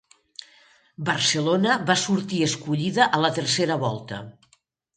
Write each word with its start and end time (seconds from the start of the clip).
Barcelona 1.09 1.75
va 1.91 1.97
sortir 2.05 2.41
escollida 2.47 3.09
a 3.19 3.23
la 3.27 3.33
tercera 3.39 3.79
volta. 3.87 4.23